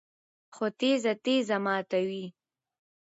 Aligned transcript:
خو 0.55 0.65
تیږه 0.79 1.13
تیږه 1.23 1.57
ماتوي 1.65 2.25